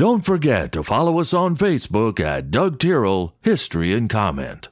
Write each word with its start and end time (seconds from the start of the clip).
Don't 0.00 0.24
forget 0.24 0.72
to 0.72 0.82
follow 0.82 1.20
us 1.20 1.34
on 1.34 1.58
Facebook 1.58 2.20
at 2.20 2.50
Doug 2.50 2.78
Tyrrell 2.78 3.36
History 3.42 3.92
and 3.92 4.08
Comment. 4.08 4.68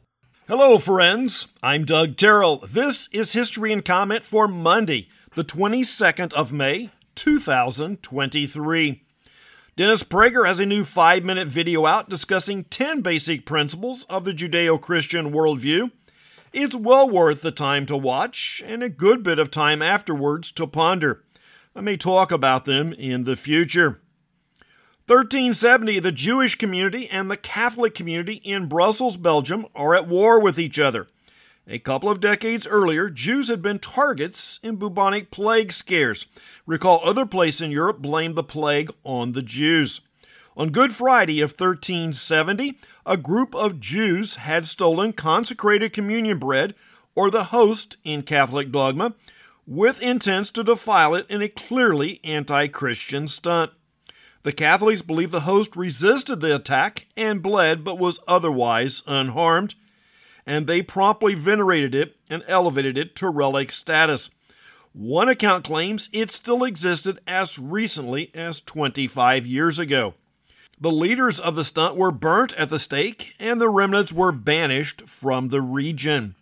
Hello, 0.47 0.79
friends. 0.79 1.49
I'm 1.62 1.85
Doug 1.85 2.17
Tyrrell. 2.17 2.65
This 2.67 3.10
is 3.12 3.34
History 3.34 3.70
and 3.70 3.84
Comment 3.84 4.25
for 4.25 4.49
Monday, 4.49 5.10
the 5.34 5.44
22nd 5.44 6.33
of 6.33 6.50
May, 6.50 6.92
2023. 7.14 9.02
Dennis 9.77 10.02
Prager 10.02 10.46
has 10.46 10.61
a 10.61 10.64
new 10.64 10.82
five 10.82 11.25
minute 11.25 11.48
video 11.48 11.84
out 11.84 12.08
discussing 12.08 12.64
10 12.64 13.02
basic 13.02 13.45
principles 13.45 14.04
of 14.04 14.24
the 14.24 14.32
Judeo 14.32 14.80
Christian 14.80 15.30
worldview. 15.30 15.90
It's 16.54 16.74
well 16.74 17.06
worth 17.06 17.42
the 17.42 17.52
time 17.52 17.84
to 17.84 17.98
watch 17.98 18.62
and 18.64 18.82
a 18.82 18.88
good 18.88 19.22
bit 19.22 19.38
of 19.38 19.50
time 19.50 19.82
afterwards 19.82 20.50
to 20.52 20.66
ponder. 20.66 21.22
I 21.76 21.82
may 21.82 21.98
talk 21.98 22.32
about 22.32 22.64
them 22.64 22.95
in 22.95 23.24
the 23.24 23.36
future. 23.36 24.00
1370, 25.09 26.00
the 26.00 26.12
Jewish 26.12 26.54
community 26.56 27.08
and 27.08 27.30
the 27.30 27.39
Catholic 27.39 27.94
community 27.94 28.43
in 28.44 28.67
Brussels, 28.67 29.17
Belgium, 29.17 29.64
are 29.75 29.94
at 29.94 30.07
war 30.07 30.39
with 30.39 30.58
each 30.58 30.79
other. 30.79 31.07
A 31.67 31.79
couple 31.79 32.11
of 32.11 32.21
decades 32.21 32.67
earlier, 32.67 33.09
Jews 33.09 33.48
had 33.48 33.62
been 33.62 33.79
targets 33.79 34.61
in 34.62 34.77
bubonic 34.77 35.31
plague 35.31 35.73
scares. 35.73 36.27
Recall 36.67 37.01
other 37.03 37.25
places 37.25 37.62
in 37.62 37.71
Europe 37.71 38.01
blamed 38.01 38.34
the 38.34 38.43
plague 38.43 38.93
on 39.03 39.33
the 39.33 39.41
Jews. 39.41 40.03
On 40.59 40.69
Good 40.69 40.93
Friday 40.93 41.41
of 41.41 41.53
1370, 41.53 42.79
a 43.06 43.17
group 43.17 43.55
of 43.55 43.81
Jews 43.81 44.34
had 44.34 44.67
stolen 44.67 45.15
consecrated 45.15 45.95
communion 45.95 46.39
bread, 46.39 46.75
or 47.15 47.31
the 47.31 47.45
host 47.45 47.97
in 48.05 48.25
Catholic 48.25 48.70
dogma, 48.70 49.15
with 49.67 50.03
intents 50.03 50.51
to 50.51 50.62
defile 50.62 51.15
it 51.15 51.25
in 51.31 51.41
a 51.41 51.48
clearly 51.48 52.20
anti 52.23 52.67
Christian 52.67 53.27
stunt. 53.27 53.73
The 54.48 54.55
Catholics 54.55 55.02
believe 55.02 55.30
the 55.30 55.41
host 55.41 55.77
resisted 55.77 56.41
the 56.41 56.55
attack 56.55 57.05
and 57.19 57.43
bled 57.43 57.84
but 57.84 57.98
was 57.98 58.19
otherwise 58.27 59.02
unharmed, 59.06 59.75
and 60.47 60.67
they 60.67 60.81
promptly 60.81 61.34
venerated 61.34 61.95
it 61.95 62.17
and 62.31 62.42
elevated 62.48 62.97
it 62.97 63.14
to 63.17 63.28
relic 63.28 63.70
status. 63.70 64.31
One 64.95 65.28
account 65.28 65.67
claims 65.67 66.08
it 66.14 66.31
still 66.31 66.64
existed 66.64 67.20
as 67.27 67.58
recently 67.58 68.31
as 68.34 68.62
25 68.62 69.45
years 69.45 69.78
ago. 69.78 70.14
The 70.80 70.92
leaders 70.92 71.39
of 71.39 71.55
the 71.55 71.62
stunt 71.62 71.97
were 71.97 72.11
burnt 72.11 72.55
at 72.55 72.70
the 72.70 72.78
stake, 72.78 73.34
and 73.39 73.61
the 73.61 73.69
remnants 73.69 74.14
were 74.14 74.33
banished 74.33 75.03
from 75.06 75.48
the 75.48 75.61
region. 75.61 76.36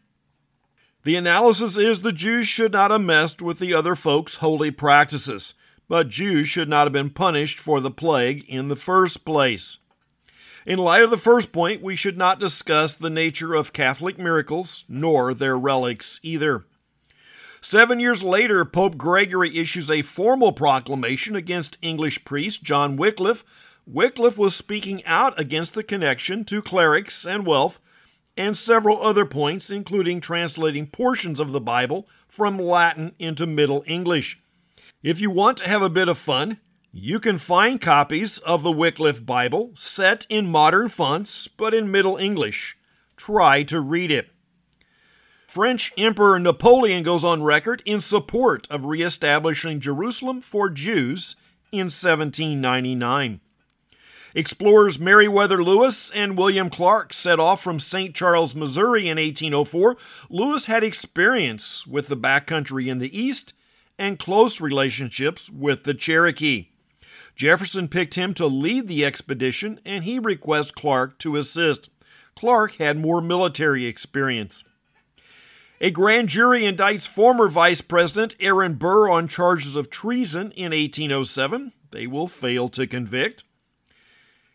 The 1.02 1.16
analysis 1.16 1.76
is 1.76 2.02
the 2.02 2.12
Jews 2.12 2.46
should 2.46 2.70
not 2.70 2.92
have 2.92 3.00
messed 3.00 3.42
with 3.42 3.58
the 3.58 3.74
other 3.74 3.96
folks' 3.96 4.36
holy 4.36 4.70
practices 4.70 5.54
but 5.88 6.08
Jews 6.08 6.48
should 6.48 6.68
not 6.68 6.86
have 6.86 6.92
been 6.92 7.10
punished 7.10 7.58
for 7.58 7.80
the 7.80 7.90
plague 7.90 8.44
in 8.48 8.68
the 8.68 8.76
first 8.76 9.24
place. 9.24 9.78
In 10.66 10.78
light 10.78 11.02
of 11.02 11.10
the 11.10 11.18
first 11.18 11.52
point, 11.52 11.80
we 11.80 11.94
should 11.94 12.18
not 12.18 12.40
discuss 12.40 12.94
the 12.94 13.10
nature 13.10 13.54
of 13.54 13.72
Catholic 13.72 14.18
miracles, 14.18 14.84
nor 14.88 15.32
their 15.32 15.56
relics 15.56 16.18
either. 16.24 16.64
Seven 17.60 18.00
years 18.00 18.22
later, 18.22 18.64
Pope 18.64 18.96
Gregory 18.96 19.56
issues 19.56 19.90
a 19.90 20.02
formal 20.02 20.52
proclamation 20.52 21.36
against 21.36 21.78
English 21.82 22.24
priest 22.24 22.64
John 22.64 22.96
Wycliffe. 22.96 23.44
Wycliffe 23.86 24.36
was 24.36 24.56
speaking 24.56 25.04
out 25.04 25.38
against 25.38 25.74
the 25.74 25.84
connection 25.84 26.44
to 26.46 26.60
clerics 26.60 27.24
and 27.24 27.46
wealth, 27.46 27.78
and 28.36 28.56
several 28.56 29.00
other 29.00 29.24
points, 29.24 29.70
including 29.70 30.20
translating 30.20 30.86
portions 30.88 31.40
of 31.40 31.52
the 31.52 31.60
Bible 31.60 32.08
from 32.28 32.58
Latin 32.58 33.14
into 33.18 33.46
Middle 33.46 33.84
English. 33.86 34.40
If 35.06 35.20
you 35.20 35.30
want 35.30 35.58
to 35.58 35.68
have 35.68 35.82
a 35.82 35.88
bit 35.88 36.08
of 36.08 36.18
fun, 36.18 36.58
you 36.90 37.20
can 37.20 37.38
find 37.38 37.80
copies 37.80 38.40
of 38.40 38.64
the 38.64 38.72
Wycliffe 38.72 39.24
Bible 39.24 39.70
set 39.74 40.26
in 40.28 40.50
modern 40.50 40.88
fonts 40.88 41.46
but 41.46 41.72
in 41.72 41.92
Middle 41.92 42.16
English. 42.16 42.76
Try 43.16 43.62
to 43.62 43.78
read 43.80 44.10
it. 44.10 44.30
French 45.46 45.92
Emperor 45.96 46.40
Napoleon 46.40 47.04
goes 47.04 47.22
on 47.22 47.44
record 47.44 47.84
in 47.86 48.00
support 48.00 48.66
of 48.68 48.84
reestablishing 48.84 49.78
Jerusalem 49.78 50.40
for 50.40 50.68
Jews 50.68 51.36
in 51.70 51.84
1799. 51.84 53.40
Explorers 54.34 54.98
Meriwether 54.98 55.62
Lewis 55.62 56.10
and 56.16 56.36
William 56.36 56.68
Clark 56.68 57.12
set 57.12 57.38
off 57.38 57.62
from 57.62 57.78
St. 57.78 58.12
Charles, 58.12 58.56
Missouri 58.56 59.02
in 59.02 59.18
1804. 59.18 59.96
Lewis 60.28 60.66
had 60.66 60.82
experience 60.82 61.86
with 61.86 62.08
the 62.08 62.16
backcountry 62.16 62.88
in 62.88 62.98
the 62.98 63.16
east 63.16 63.52
and 63.98 64.18
close 64.18 64.60
relationships 64.60 65.50
with 65.50 65.84
the 65.84 65.94
Cherokee. 65.94 66.68
Jefferson 67.34 67.88
picked 67.88 68.14
him 68.14 68.32
to 68.34 68.46
lead 68.46 68.88
the 68.88 69.04
expedition, 69.04 69.80
and 69.84 70.04
he 70.04 70.18
requests 70.18 70.70
Clark 70.70 71.18
to 71.18 71.36
assist. 71.36 71.90
Clark 72.34 72.76
had 72.76 72.98
more 72.98 73.20
military 73.20 73.86
experience. 73.86 74.64
A 75.80 75.90
grand 75.90 76.30
jury 76.30 76.62
indicts 76.62 77.06
former 77.06 77.48
Vice 77.48 77.82
President 77.82 78.34
Aaron 78.40 78.74
Burr 78.74 79.10
on 79.10 79.28
charges 79.28 79.76
of 79.76 79.90
treason 79.90 80.52
in 80.52 80.72
1807. 80.72 81.72
They 81.90 82.06
will 82.06 82.28
fail 82.28 82.70
to 82.70 82.86
convict. 82.86 83.44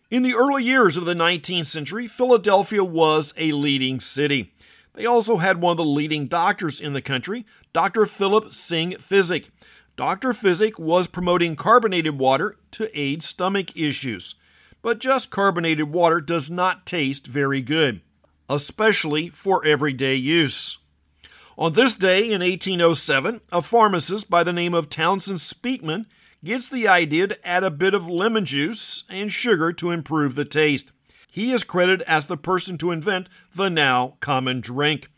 In 0.09 0.23
the 0.23 0.33
early 0.33 0.63
years 0.63 0.97
of 0.97 1.05
the 1.05 1.13
19th 1.13 1.67
century, 1.67 2.07
Philadelphia 2.07 2.83
was 2.83 3.33
a 3.37 3.51
leading 3.51 3.99
city. 3.99 4.51
They 4.93 5.05
also 5.05 5.37
had 5.37 5.61
one 5.61 5.71
of 5.71 5.77
the 5.77 5.85
leading 5.85 6.27
doctors 6.27 6.81
in 6.81 6.93
the 6.93 7.01
country, 7.01 7.45
Dr. 7.73 8.05
Philip 8.05 8.45
Syng 8.51 8.97
Physick. 8.97 9.49
Dr. 9.95 10.33
Physick 10.33 10.79
was 10.79 11.07
promoting 11.07 11.55
carbonated 11.55 12.17
water 12.17 12.57
to 12.71 12.99
aid 12.99 13.23
stomach 13.23 13.75
issues. 13.75 14.35
But 14.81 14.99
just 14.99 15.29
carbonated 15.29 15.91
water 15.91 16.19
does 16.19 16.49
not 16.49 16.85
taste 16.85 17.27
very 17.27 17.61
good, 17.61 18.01
especially 18.49 19.29
for 19.29 19.65
everyday 19.65 20.15
use. 20.15 20.77
On 21.57 21.73
this 21.73 21.93
day 21.93 22.31
in 22.31 22.41
1807, 22.41 23.41
a 23.51 23.61
pharmacist 23.61 24.29
by 24.29 24.43
the 24.43 24.53
name 24.53 24.73
of 24.73 24.89
Townsend 24.89 25.39
Speakman 25.39 26.05
gets 26.43 26.67
the 26.67 26.87
idea 26.87 27.27
to 27.27 27.47
add 27.47 27.63
a 27.63 27.69
bit 27.69 27.93
of 27.93 28.07
lemon 28.07 28.45
juice 28.45 29.03
and 29.09 29.31
sugar 29.31 29.71
to 29.73 29.91
improve 29.91 30.33
the 30.33 30.45
taste. 30.45 30.91
He 31.31 31.53
is 31.53 31.63
credited 31.63 32.01
as 32.03 32.25
the 32.25 32.35
person 32.35 32.77
to 32.79 32.91
invent 32.91 33.29
the 33.55 33.69
now 33.69 34.17
common 34.19 34.59
drink. 34.59 35.09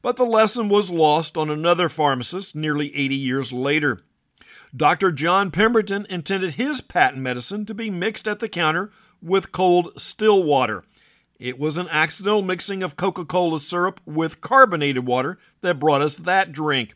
But 0.00 0.16
the 0.16 0.24
lesson 0.24 0.68
was 0.68 0.90
lost 0.92 1.36
on 1.36 1.50
another 1.50 1.88
pharmacist 1.88 2.54
nearly 2.54 2.94
80 2.94 3.16
years 3.16 3.52
later. 3.52 4.00
Dr. 4.74 5.10
John 5.10 5.50
Pemberton 5.50 6.06
intended 6.08 6.54
his 6.54 6.80
patent 6.80 7.20
medicine 7.20 7.66
to 7.66 7.74
be 7.74 7.90
mixed 7.90 8.28
at 8.28 8.38
the 8.38 8.48
counter 8.48 8.92
with 9.20 9.50
cold 9.50 10.00
still 10.00 10.44
water. 10.44 10.84
It 11.40 11.58
was 11.58 11.78
an 11.78 11.88
accidental 11.88 12.42
mixing 12.42 12.84
of 12.84 12.96
Coca 12.96 13.24
Cola 13.24 13.60
syrup 13.60 14.00
with 14.06 14.40
carbonated 14.40 15.04
water 15.04 15.38
that 15.62 15.80
brought 15.80 16.00
us 16.00 16.16
that 16.18 16.52
drink. 16.52 16.94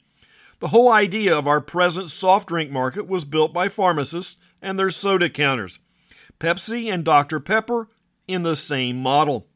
The 0.61 0.69
whole 0.69 0.93
idea 0.93 1.37
of 1.37 1.49
our 1.49 1.61
present 1.61 2.11
soft 2.11 2.49
drink 2.49 2.71
market 2.71 3.09
was 3.09 3.25
built 3.25 3.53
by 3.53 3.69
pharmacists 3.69 4.37
and 4.63 4.79
their 4.79 4.91
soda 4.91 5.29
counters. 5.29 5.81
Pepsi 6.39 6.93
and 6.93 7.05
Dr. 7.05 7.41
Pepper 7.41 7.89
in 8.31 8.43
the 8.43 8.57
same 8.57 8.97
model. 8.97 9.47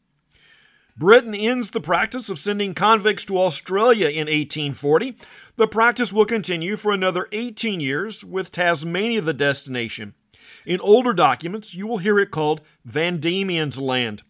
Britain 0.96 1.34
ends 1.34 1.70
the 1.70 1.80
practice 1.80 2.30
of 2.30 2.38
sending 2.38 2.72
convicts 2.72 3.24
to 3.24 3.38
Australia 3.38 4.08
in 4.08 4.26
1840. 4.26 5.16
The 5.56 5.66
practice 5.66 6.12
will 6.12 6.24
continue 6.24 6.76
for 6.76 6.92
another 6.92 7.28
18 7.32 7.80
years, 7.80 8.24
with 8.24 8.52
Tasmania 8.52 9.20
the 9.20 9.32
destination. 9.32 10.14
In 10.64 10.80
older 10.80 11.12
documents, 11.12 11.74
you 11.74 11.86
will 11.86 11.98
hear 11.98 12.18
it 12.20 12.30
called 12.30 12.60
Van 12.84 13.18
Diemen's 13.18 13.78
Land. 13.78 14.22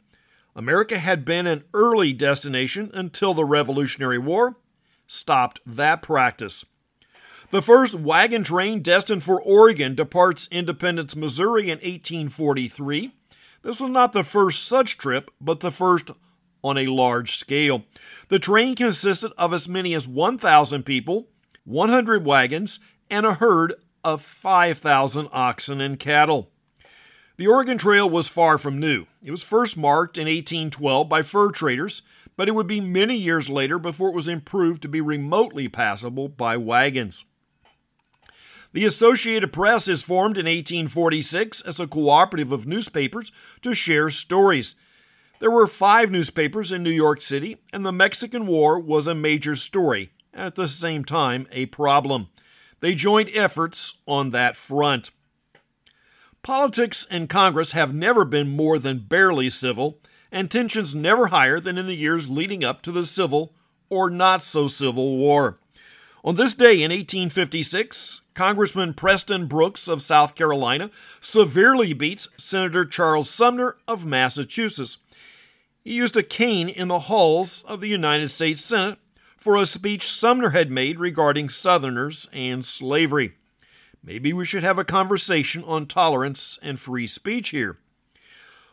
America 0.56 0.98
had 0.98 1.24
been 1.24 1.46
an 1.46 1.64
early 1.74 2.12
destination 2.12 2.90
until 2.94 3.34
the 3.34 3.44
Revolutionary 3.44 4.18
War 4.18 4.56
stopped 5.06 5.60
that 5.66 6.00
practice. 6.00 6.64
The 7.50 7.62
first 7.62 7.94
wagon 7.94 8.42
train 8.42 8.80
destined 8.80 9.22
for 9.22 9.40
Oregon 9.40 9.94
departs 9.94 10.48
Independence, 10.50 11.14
Missouri 11.14 11.64
in 11.64 11.78
1843. 11.78 13.12
This 13.64 13.80
was 13.80 13.90
not 13.90 14.12
the 14.12 14.22
first 14.22 14.64
such 14.68 14.98
trip, 14.98 15.30
but 15.40 15.60
the 15.60 15.72
first 15.72 16.10
on 16.62 16.76
a 16.76 16.86
large 16.86 17.36
scale. 17.36 17.84
The 18.28 18.38
train 18.38 18.76
consisted 18.76 19.32
of 19.38 19.54
as 19.54 19.66
many 19.66 19.94
as 19.94 20.06
1,000 20.06 20.84
people, 20.84 21.28
100 21.64 22.24
wagons, 22.24 22.78
and 23.10 23.24
a 23.24 23.34
herd 23.34 23.74
of 24.04 24.22
5,000 24.22 25.28
oxen 25.32 25.80
and 25.80 25.98
cattle. 25.98 26.50
The 27.36 27.46
Oregon 27.46 27.78
Trail 27.78 28.08
was 28.08 28.28
far 28.28 28.58
from 28.58 28.78
new. 28.78 29.06
It 29.22 29.30
was 29.30 29.42
first 29.42 29.76
marked 29.76 30.18
in 30.18 30.26
1812 30.26 31.08
by 31.08 31.22
fur 31.22 31.50
traders, 31.50 32.02
but 32.36 32.48
it 32.48 32.54
would 32.54 32.66
be 32.66 32.80
many 32.80 33.16
years 33.16 33.48
later 33.48 33.78
before 33.78 34.10
it 34.10 34.14
was 34.14 34.28
improved 34.28 34.82
to 34.82 34.88
be 34.88 35.00
remotely 35.00 35.68
passable 35.68 36.28
by 36.28 36.56
wagons. 36.56 37.24
The 38.74 38.84
Associated 38.84 39.52
Press 39.52 39.86
is 39.86 40.02
formed 40.02 40.36
in 40.36 40.46
1846 40.46 41.60
as 41.60 41.78
a 41.78 41.86
cooperative 41.86 42.50
of 42.50 42.66
newspapers 42.66 43.30
to 43.62 43.72
share 43.72 44.10
stories. 44.10 44.74
There 45.38 45.50
were 45.50 45.68
five 45.68 46.10
newspapers 46.10 46.72
in 46.72 46.82
New 46.82 46.90
York 46.90 47.22
City, 47.22 47.58
and 47.72 47.86
the 47.86 47.92
Mexican 47.92 48.48
War 48.48 48.80
was 48.80 49.06
a 49.06 49.14
major 49.14 49.54
story, 49.54 50.10
at 50.34 50.56
the 50.56 50.66
same 50.66 51.04
time, 51.04 51.46
a 51.52 51.66
problem. 51.66 52.30
They 52.80 52.96
joined 52.96 53.30
efforts 53.32 53.98
on 54.08 54.30
that 54.30 54.56
front. 54.56 55.12
Politics 56.42 57.06
and 57.08 57.28
Congress 57.28 57.72
have 57.72 57.94
never 57.94 58.24
been 58.24 58.48
more 58.48 58.80
than 58.80 59.06
barely 59.06 59.50
civil, 59.50 60.00
and 60.32 60.50
tensions 60.50 60.96
never 60.96 61.28
higher 61.28 61.60
than 61.60 61.78
in 61.78 61.86
the 61.86 61.94
years 61.94 62.28
leading 62.28 62.64
up 62.64 62.82
to 62.82 62.90
the 62.90 63.06
Civil 63.06 63.54
or 63.88 64.10
not 64.10 64.42
so 64.42 64.66
Civil 64.66 65.16
War. 65.16 65.60
On 66.24 66.36
this 66.36 66.54
day 66.54 66.82
in 66.82 66.90
1856, 66.90 68.22
Congressman 68.32 68.94
Preston 68.94 69.46
Brooks 69.46 69.86
of 69.88 70.00
South 70.00 70.34
Carolina 70.34 70.90
severely 71.20 71.92
beats 71.92 72.30
Senator 72.38 72.86
Charles 72.86 73.28
Sumner 73.28 73.76
of 73.86 74.06
Massachusetts. 74.06 74.96
He 75.82 75.92
used 75.92 76.16
a 76.16 76.22
cane 76.22 76.70
in 76.70 76.88
the 76.88 77.00
halls 77.00 77.62
of 77.64 77.82
the 77.82 77.88
United 77.88 78.30
States 78.30 78.64
Senate 78.64 78.96
for 79.36 79.58
a 79.58 79.66
speech 79.66 80.10
Sumner 80.10 80.50
had 80.50 80.70
made 80.70 80.98
regarding 80.98 81.50
Southerners 81.50 82.26
and 82.32 82.64
slavery. 82.64 83.34
Maybe 84.02 84.32
we 84.32 84.46
should 84.46 84.62
have 84.62 84.78
a 84.78 84.84
conversation 84.84 85.62
on 85.64 85.84
tolerance 85.84 86.58
and 86.62 86.80
free 86.80 87.06
speech 87.06 87.50
here. 87.50 87.76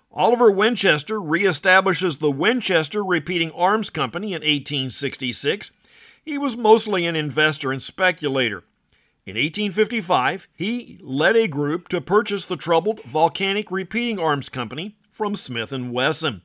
Oliver 0.10 0.50
Winchester 0.50 1.20
reestablishes 1.20 2.20
the 2.20 2.32
Winchester 2.32 3.04
Repeating 3.04 3.52
Arms 3.52 3.90
Company 3.90 4.28
in 4.28 4.42
1866. 4.42 5.72
He 6.24 6.38
was 6.38 6.56
mostly 6.56 7.06
an 7.06 7.16
investor 7.16 7.72
and 7.72 7.82
speculator. 7.82 8.64
In 9.26 9.36
1855, 9.36 10.48
he 10.56 11.00
led 11.02 11.36
a 11.36 11.48
group 11.48 11.88
to 11.90 12.02
purchase 12.02 12.46
the 12.46 12.58
troubled 12.58 13.04
Volcanic 13.04 13.72
Repeating 13.72 14.20
Arms 14.20 14.50
Company 14.50 14.96
from 15.12 15.36
Smith 15.36 15.72
& 15.72 15.72
Wesson. 15.72 16.42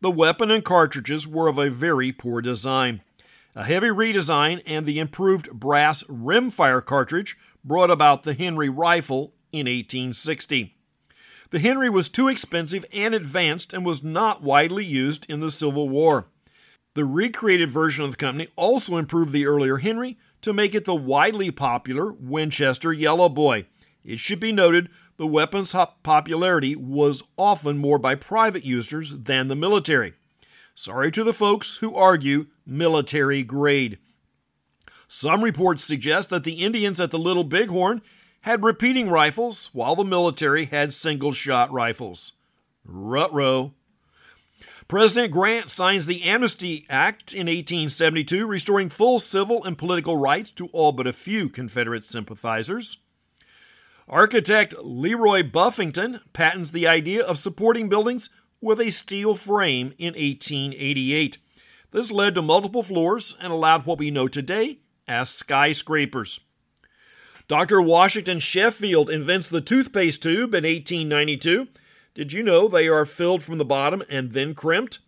The 0.00 0.10
weapon 0.10 0.50
and 0.50 0.64
cartridges 0.64 1.26
were 1.28 1.48
of 1.48 1.58
a 1.58 1.70
very 1.70 2.10
poor 2.10 2.40
design. 2.40 3.02
A 3.54 3.64
heavy 3.64 3.88
redesign 3.88 4.62
and 4.66 4.86
the 4.86 4.98
improved 4.98 5.50
brass 5.52 6.02
rimfire 6.04 6.84
cartridge 6.84 7.36
brought 7.64 7.90
about 7.90 8.24
the 8.24 8.34
Henry 8.34 8.68
rifle 8.68 9.34
in 9.52 9.66
1860. 9.66 10.74
The 11.50 11.58
Henry 11.58 11.90
was 11.90 12.08
too 12.08 12.28
expensive 12.28 12.84
and 12.92 13.14
advanced 13.14 13.72
and 13.72 13.84
was 13.84 14.02
not 14.02 14.42
widely 14.42 14.84
used 14.84 15.26
in 15.28 15.40
the 15.40 15.50
Civil 15.50 15.88
War. 15.88 16.26
The 16.94 17.04
recreated 17.04 17.70
version 17.70 18.04
of 18.04 18.10
the 18.10 18.16
company 18.16 18.48
also 18.54 18.96
improved 18.96 19.32
the 19.32 19.46
earlier 19.46 19.78
Henry 19.78 20.18
to 20.42 20.52
make 20.52 20.74
it 20.74 20.84
the 20.84 20.94
widely 20.94 21.50
popular 21.50 22.12
Winchester 22.12 22.92
Yellow 22.92 23.28
Boy. 23.28 23.66
It 24.04 24.18
should 24.18 24.40
be 24.40 24.52
noted 24.52 24.90
the 25.16 25.26
weapon's 25.26 25.74
popularity 26.02 26.76
was 26.76 27.22
often 27.38 27.78
more 27.78 27.98
by 27.98 28.14
private 28.14 28.64
users 28.64 29.12
than 29.16 29.48
the 29.48 29.54
military. 29.54 30.14
Sorry 30.74 31.10
to 31.12 31.24
the 31.24 31.32
folks 31.32 31.76
who 31.76 31.94
argue 31.94 32.46
military 32.66 33.42
grade. 33.42 33.98
Some 35.06 35.44
reports 35.44 35.84
suggest 35.84 36.30
that 36.30 36.44
the 36.44 36.62
Indians 36.62 37.00
at 37.00 37.10
the 37.10 37.18
Little 37.18 37.44
Bighorn 37.44 38.02
had 38.40 38.64
repeating 38.64 39.08
rifles, 39.08 39.70
while 39.72 39.94
the 39.94 40.04
military 40.04 40.64
had 40.66 40.92
single 40.92 41.32
shot 41.32 41.72
rifles. 41.72 42.32
Rutro. 42.84 43.74
President 44.88 45.32
Grant 45.32 45.70
signs 45.70 46.06
the 46.06 46.22
Amnesty 46.24 46.86
Act 46.90 47.32
in 47.32 47.46
1872, 47.46 48.46
restoring 48.46 48.88
full 48.88 49.18
civil 49.18 49.64
and 49.64 49.78
political 49.78 50.16
rights 50.16 50.50
to 50.52 50.66
all 50.68 50.92
but 50.92 51.06
a 51.06 51.12
few 51.12 51.48
Confederate 51.48 52.04
sympathizers. 52.04 52.98
Architect 54.08 54.74
Leroy 54.82 55.42
Buffington 55.42 56.20
patents 56.32 56.72
the 56.72 56.86
idea 56.86 57.24
of 57.24 57.38
supporting 57.38 57.88
buildings 57.88 58.28
with 58.60 58.80
a 58.80 58.90
steel 58.90 59.34
frame 59.34 59.94
in 59.98 60.14
1888. 60.14 61.38
This 61.92 62.10
led 62.10 62.34
to 62.34 62.42
multiple 62.42 62.82
floors 62.82 63.36
and 63.40 63.52
allowed 63.52 63.86
what 63.86 63.98
we 63.98 64.10
know 64.10 64.28
today 64.28 64.78
as 65.06 65.30
skyscrapers. 65.30 66.40
Dr. 67.48 67.82
Washington 67.82 68.40
Sheffield 68.40 69.10
invents 69.10 69.48
the 69.48 69.60
toothpaste 69.60 70.22
tube 70.22 70.54
in 70.54 70.64
1892. 70.64 71.68
Did 72.14 72.32
you 72.32 72.42
know 72.42 72.68
they 72.68 72.88
are 72.88 73.06
filled 73.06 73.42
from 73.42 73.58
the 73.58 73.64
bottom 73.64 74.02
and 74.08 74.32
then 74.32 74.54
crimped? 74.54 74.98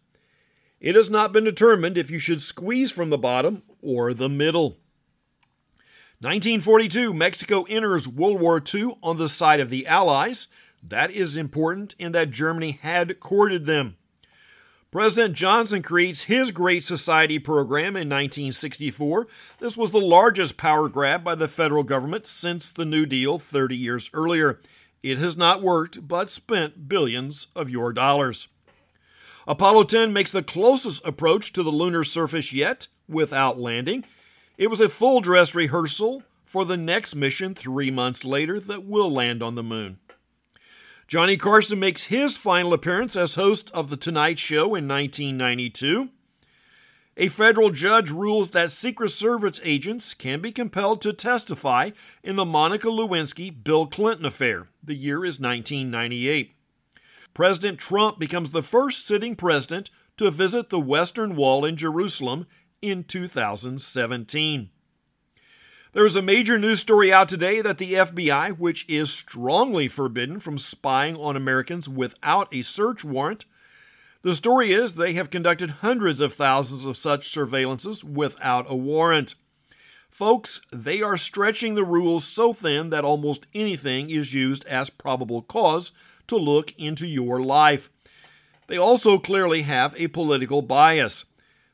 It 0.80 0.94
has 0.94 1.10
not 1.10 1.32
been 1.32 1.44
determined 1.44 1.98
if 1.98 2.10
you 2.10 2.18
should 2.18 2.40
squeeze 2.40 2.90
from 2.90 3.10
the 3.10 3.18
bottom 3.18 3.62
or 3.82 4.14
the 4.14 4.28
middle. 4.28 4.78
1942, 6.20 7.12
Mexico 7.12 7.64
enters 7.64 8.08
World 8.08 8.40
War 8.40 8.62
II 8.74 8.96
on 9.02 9.18
the 9.18 9.28
side 9.28 9.60
of 9.60 9.68
the 9.68 9.86
Allies. 9.86 10.48
That 10.82 11.10
is 11.10 11.36
important 11.36 11.94
in 11.98 12.12
that 12.12 12.30
Germany 12.30 12.78
had 12.80 13.20
courted 13.20 13.66
them. 13.66 13.96
President 14.90 15.34
Johnson 15.34 15.82
creates 15.82 16.24
his 16.24 16.52
Great 16.52 16.84
Society 16.84 17.38
program 17.38 17.96
in 17.96 18.08
1964. 18.08 19.26
This 19.58 19.76
was 19.76 19.90
the 19.90 20.00
largest 20.00 20.56
power 20.56 20.88
grab 20.88 21.24
by 21.24 21.34
the 21.34 21.48
federal 21.48 21.82
government 21.82 22.26
since 22.26 22.70
the 22.70 22.84
New 22.84 23.04
Deal 23.04 23.38
30 23.38 23.76
years 23.76 24.08
earlier. 24.14 24.60
It 25.04 25.18
has 25.18 25.36
not 25.36 25.62
worked, 25.62 26.08
but 26.08 26.30
spent 26.30 26.88
billions 26.88 27.48
of 27.54 27.68
your 27.68 27.92
dollars. 27.92 28.48
Apollo 29.46 29.84
10 29.84 30.14
makes 30.14 30.32
the 30.32 30.42
closest 30.42 31.04
approach 31.04 31.52
to 31.52 31.62
the 31.62 31.70
lunar 31.70 32.04
surface 32.04 32.54
yet 32.54 32.88
without 33.06 33.60
landing. 33.60 34.06
It 34.56 34.68
was 34.68 34.80
a 34.80 34.88
full 34.88 35.20
dress 35.20 35.54
rehearsal 35.54 36.22
for 36.46 36.64
the 36.64 36.78
next 36.78 37.14
mission 37.14 37.54
three 37.54 37.90
months 37.90 38.24
later 38.24 38.58
that 38.60 38.86
will 38.86 39.12
land 39.12 39.42
on 39.42 39.56
the 39.56 39.62
moon. 39.62 39.98
Johnny 41.06 41.36
Carson 41.36 41.78
makes 41.78 42.04
his 42.04 42.38
final 42.38 42.72
appearance 42.72 43.14
as 43.14 43.34
host 43.34 43.70
of 43.72 43.90
The 43.90 43.98
Tonight 43.98 44.38
Show 44.38 44.74
in 44.74 44.88
1992. 44.88 46.08
A 47.16 47.28
federal 47.28 47.70
judge 47.70 48.10
rules 48.10 48.50
that 48.50 48.72
Secret 48.72 49.10
Service 49.10 49.60
agents 49.62 50.14
can 50.14 50.40
be 50.40 50.50
compelled 50.50 51.00
to 51.02 51.12
testify 51.12 51.90
in 52.24 52.34
the 52.34 52.44
Monica 52.44 52.88
Lewinsky 52.88 53.50
Bill 53.62 53.86
Clinton 53.86 54.26
affair. 54.26 54.66
The 54.82 54.96
year 54.96 55.24
is 55.24 55.38
1998. 55.38 56.56
President 57.32 57.78
Trump 57.78 58.18
becomes 58.18 58.50
the 58.50 58.64
first 58.64 59.06
sitting 59.06 59.36
president 59.36 59.90
to 60.16 60.30
visit 60.30 60.70
the 60.70 60.80
Western 60.80 61.36
Wall 61.36 61.64
in 61.64 61.76
Jerusalem 61.76 62.46
in 62.82 63.04
2017. 63.04 64.70
There 65.92 66.06
is 66.06 66.16
a 66.16 66.22
major 66.22 66.58
news 66.58 66.80
story 66.80 67.12
out 67.12 67.28
today 67.28 67.60
that 67.60 67.78
the 67.78 67.94
FBI, 67.94 68.58
which 68.58 68.84
is 68.88 69.12
strongly 69.12 69.86
forbidden 69.86 70.40
from 70.40 70.58
spying 70.58 71.14
on 71.14 71.36
Americans 71.36 71.88
without 71.88 72.52
a 72.52 72.62
search 72.62 73.04
warrant, 73.04 73.44
the 74.24 74.34
story 74.34 74.72
is 74.72 74.94
they 74.94 75.12
have 75.12 75.28
conducted 75.28 75.70
hundreds 75.82 76.18
of 76.22 76.32
thousands 76.32 76.86
of 76.86 76.96
such 76.96 77.30
surveillances 77.30 78.02
without 78.02 78.64
a 78.70 78.74
warrant. 78.74 79.34
Folks, 80.10 80.62
they 80.72 81.02
are 81.02 81.18
stretching 81.18 81.74
the 81.74 81.84
rules 81.84 82.24
so 82.24 82.54
thin 82.54 82.88
that 82.88 83.04
almost 83.04 83.46
anything 83.52 84.08
is 84.08 84.32
used 84.32 84.64
as 84.64 84.88
probable 84.88 85.42
cause 85.42 85.92
to 86.26 86.36
look 86.36 86.72
into 86.78 87.06
your 87.06 87.42
life. 87.42 87.90
They 88.66 88.78
also 88.78 89.18
clearly 89.18 89.62
have 89.62 89.94
a 89.98 90.08
political 90.08 90.62
bias. 90.62 91.26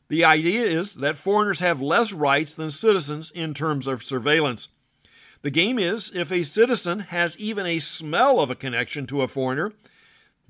The 0.08 0.24
idea 0.24 0.64
is 0.64 0.96
that 0.96 1.16
foreigners 1.16 1.60
have 1.60 1.80
less 1.80 2.12
rights 2.12 2.52
than 2.52 2.70
citizens 2.70 3.30
in 3.30 3.54
terms 3.54 3.86
of 3.86 4.02
surveillance. 4.02 4.66
The 5.42 5.52
game 5.52 5.78
is 5.78 6.10
if 6.12 6.32
a 6.32 6.42
citizen 6.42 6.98
has 6.98 7.38
even 7.38 7.64
a 7.64 7.78
smell 7.78 8.40
of 8.40 8.50
a 8.50 8.56
connection 8.56 9.06
to 9.06 9.22
a 9.22 9.28
foreigner, 9.28 9.72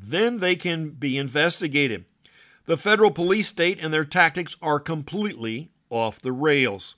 then 0.02 0.38
they 0.38 0.56
can 0.56 0.90
be 0.90 1.18
investigated. 1.18 2.04
The 2.66 2.76
federal 2.76 3.10
police 3.10 3.48
state 3.48 3.78
and 3.80 3.92
their 3.92 4.04
tactics 4.04 4.56
are 4.62 4.80
completely 4.80 5.70
off 5.90 6.20
the 6.20 6.32
rails. 6.32 6.96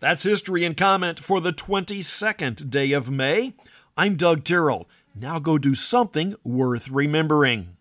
That's 0.00 0.22
history 0.22 0.64
and 0.64 0.76
comment 0.76 1.20
for 1.20 1.40
the 1.40 1.52
22nd 1.52 2.70
day 2.70 2.92
of 2.92 3.10
May. 3.10 3.54
I'm 3.96 4.16
Doug 4.16 4.44
Tyrrell. 4.44 4.88
Now 5.14 5.38
go 5.38 5.58
do 5.58 5.74
something 5.74 6.34
worth 6.42 6.88
remembering. 6.88 7.76